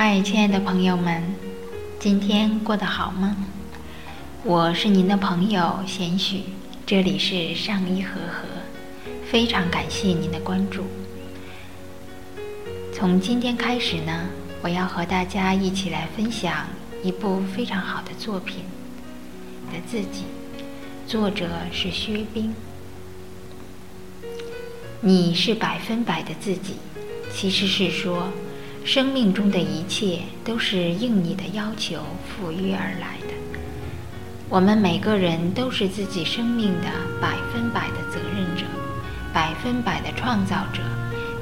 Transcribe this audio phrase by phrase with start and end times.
[0.00, 1.24] 嗨，亲爱的朋友们，
[1.98, 3.36] 今天过得好吗？
[4.44, 6.42] 我是您的朋友贤许，
[6.86, 8.46] 这里是上医和和，
[9.28, 10.84] 非常感谢您的关注。
[12.94, 14.26] 从今天开始呢，
[14.62, 16.68] 我要和大家一起来分享
[17.02, 18.58] 一部非常好的作品
[19.72, 20.26] 的自己，
[21.08, 22.54] 作者是薛冰。
[25.00, 26.74] 你是百分百的自己，
[27.32, 28.28] 其实是说。
[28.88, 33.34] 生命中的一切都是应你的要求赋予而来的。
[34.48, 36.88] 我们每个人都是自己生命的
[37.20, 38.64] 百分百的责任者，
[39.30, 40.80] 百分百的创造者，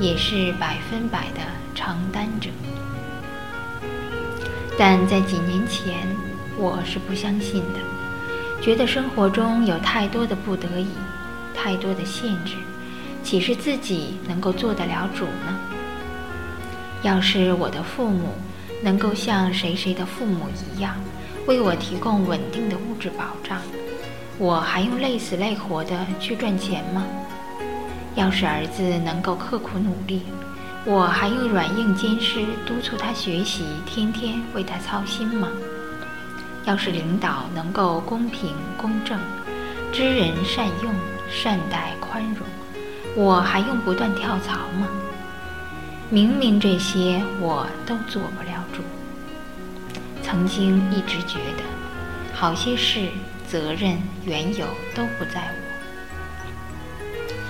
[0.00, 1.42] 也是百分百的
[1.74, 2.48] 承担者。
[4.78, 5.94] 但在几年前，
[6.56, 10.88] 我是不相信的，觉得生活中有太多的不得已，
[11.54, 12.54] 太多的限制，
[13.22, 15.73] 岂是自己能够做得了主呢？
[17.04, 18.30] 要是我的父母
[18.82, 20.96] 能够像谁谁的父母一样，
[21.46, 23.60] 为我提供稳定的物质保障，
[24.38, 27.04] 我还用累死累活的去赚钱吗？
[28.14, 30.22] 要是儿子能够刻苦努力，
[30.86, 35.48] 我还用软硬兼施督促他学习，天天为他操心吗？
[36.64, 39.18] 要是领导能够公平公正、
[39.92, 40.90] 知人善用、
[41.30, 42.46] 善待宽容，
[43.14, 44.88] 我还用不断跳槽吗？
[46.10, 48.82] 明明这些我都做不了主，
[50.22, 51.64] 曾经一直觉得，
[52.32, 53.08] 好些事
[53.48, 55.58] 责任缘由都不在我，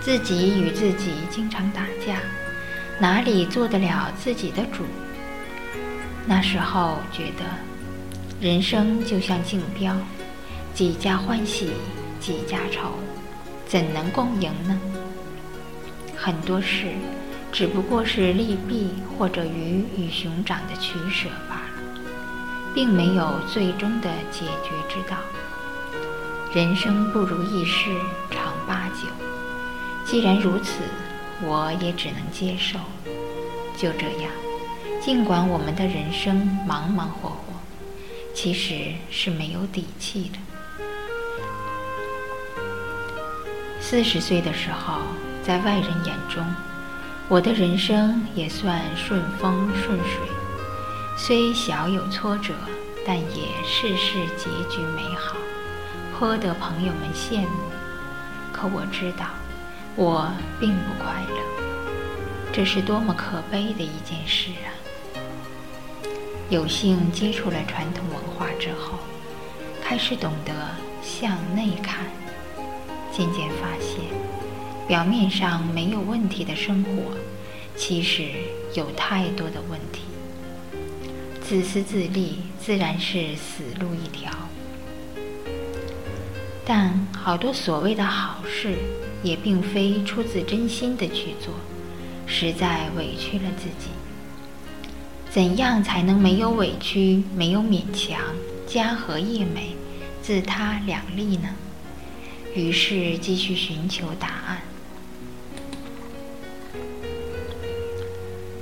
[0.00, 2.20] 自己与自己经常打架，
[2.98, 4.84] 哪里做得了自己的主？
[6.24, 7.44] 那时候觉得，
[8.40, 9.94] 人生就像竞标，
[10.72, 11.72] 几家欢喜
[12.18, 12.92] 几家愁，
[13.66, 14.80] 怎能共赢呢？
[16.16, 16.86] 很多事。
[17.54, 22.00] 只不过是利弊或者鱼与熊掌的取舍罢了，
[22.74, 25.16] 并没有最终的解决之道。
[26.52, 27.90] 人生不如意事
[28.28, 29.06] 常八九，
[30.04, 30.82] 既然如此，
[31.42, 32.76] 我也只能接受。
[33.76, 34.32] 就这样，
[35.00, 36.34] 尽管我们的人生
[36.66, 37.36] 忙忙活活，
[38.34, 40.38] 其实是没有底气的。
[43.80, 45.02] 四十岁的时候，
[45.44, 46.44] 在外人眼中。
[47.26, 50.28] 我的人生也算顺风顺水，
[51.16, 52.52] 虽小有挫折，
[53.06, 55.36] 但也事事结局美好，
[56.12, 57.48] 颇得朋友们羡慕。
[58.52, 59.24] 可我知道，
[59.96, 60.30] 我
[60.60, 64.68] 并不快乐，这是多么可悲的一件事啊！
[66.50, 68.98] 有幸接触了传统文化之后，
[69.82, 70.52] 开始懂得
[71.02, 72.04] 向内看，
[73.10, 74.33] 渐渐发现。
[74.86, 77.16] 表面上没有问题的生活，
[77.74, 78.28] 其实
[78.74, 80.02] 有太多的问题。
[81.42, 84.30] 自私自利自然是死路一条，
[86.66, 88.76] 但好多所谓的好事，
[89.22, 91.54] 也并非出自真心的去做，
[92.26, 93.90] 实在委屈了自己。
[95.30, 98.20] 怎样才能没有委屈、没有勉强，
[98.66, 99.74] 家和业美，
[100.22, 101.48] 自他两利呢？
[102.54, 104.62] 于是继续寻求答案。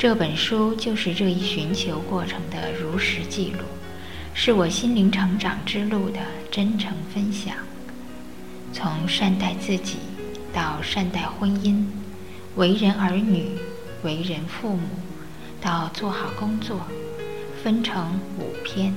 [0.00, 3.58] 这本书就是这一寻求过程的如实记录，
[4.32, 6.18] 是我心灵成长之路的
[6.50, 7.54] 真诚分享。
[8.72, 9.98] 从善待自己
[10.54, 11.84] 到善待婚姻，
[12.54, 13.50] 为人儿女、
[14.02, 14.88] 为人父母，
[15.60, 16.80] 到做好工作，
[17.62, 18.94] 分成五篇，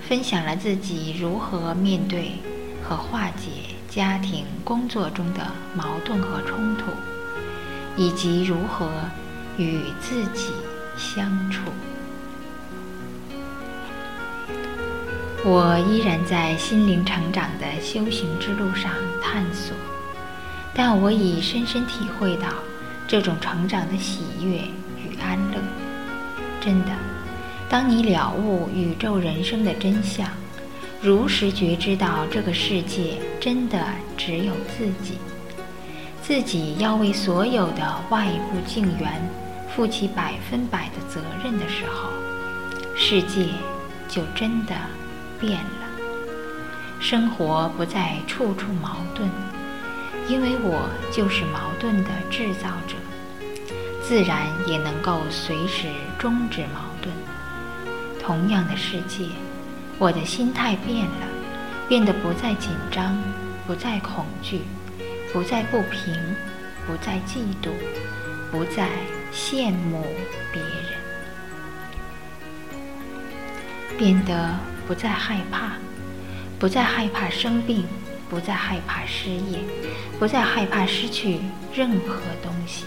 [0.00, 2.32] 分享了自己如何面对
[2.82, 5.46] 和化解家庭、工作中的
[5.76, 6.86] 矛盾和冲突，
[7.96, 8.90] 以及如何。
[9.58, 10.52] 与自己
[10.96, 11.62] 相处，
[15.44, 19.76] 我依然在心灵成长的修行之路上探索，
[20.72, 22.46] 但我已深深体会到
[23.08, 24.58] 这种成长的喜悦
[24.96, 25.58] 与安乐。
[26.60, 26.92] 真的，
[27.68, 30.28] 当你了悟宇宙人生的真相，
[31.02, 33.84] 如实觉知到这个世界真的
[34.16, 35.18] 只有自己，
[36.22, 39.20] 自己要为所有的外部境缘。
[39.78, 42.10] 负起百分百的责任的时候，
[42.96, 43.46] 世界
[44.08, 44.74] 就真的
[45.38, 45.86] 变了。
[46.98, 49.30] 生活不再处处矛盾，
[50.28, 52.96] 因为我就是矛盾的制造者，
[54.02, 55.86] 自然也能够随时
[56.18, 57.14] 终止矛盾。
[58.20, 59.26] 同样的世界，
[59.96, 61.28] 我的心态变了，
[61.88, 63.16] 变得不再紧张，
[63.64, 64.62] 不再恐惧，
[65.32, 66.20] 不再不平，
[66.84, 67.70] 不再嫉妒，
[68.50, 68.88] 不再。
[69.32, 70.04] 羡慕
[70.52, 70.72] 别人，
[73.96, 74.54] 变得
[74.86, 75.72] 不再害怕，
[76.58, 77.86] 不再害怕生病，
[78.28, 79.58] 不再害怕失业，
[80.18, 81.40] 不再害怕失去
[81.74, 82.84] 任何东西。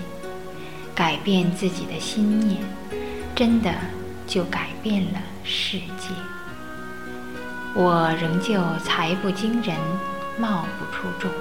[0.94, 2.62] 改变自己的心念，
[3.34, 3.74] 真的
[4.28, 6.10] 就改变了世界。
[7.74, 9.78] 我仍旧财不惊人，
[10.38, 11.32] 貌不出众，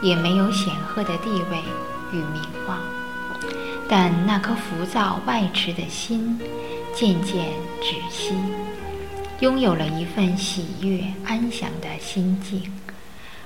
[0.00, 1.62] 也没有显赫的地位
[2.10, 2.80] 与名望，
[3.88, 6.38] 但那颗浮躁外驰的心
[6.94, 7.46] 渐渐
[7.80, 8.34] 止息，
[9.40, 12.62] 拥有了一份喜悦安详的心境。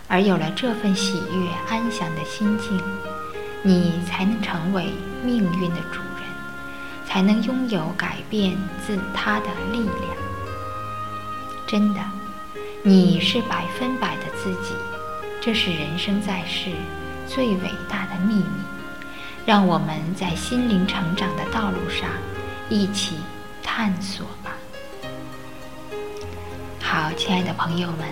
[0.08, 2.81] 而有了这份喜悦安详的心境，
[3.62, 4.87] 你才能成为
[5.22, 6.25] 命运的主人，
[7.06, 10.16] 才能拥有改变自他的力量。
[11.66, 12.00] 真的。
[12.82, 14.75] 你是百分百的自己，
[15.38, 16.70] 这是人生在世
[17.26, 18.79] 最伟大的秘密。
[19.50, 22.08] 让我们在心灵成长的道路上
[22.69, 23.17] 一起
[23.64, 24.56] 探索吧。
[26.81, 28.06] 好，亲爱的朋友们，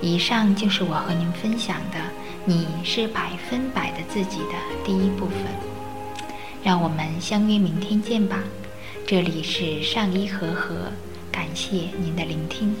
[0.00, 1.98] 以上就是我和您分享的
[2.44, 5.38] “你是百分百的自己”的第一部分。
[6.64, 8.40] 让我们相约明天见吧。
[9.06, 10.90] 这里是上医和和，
[11.30, 12.74] 感谢您的聆听。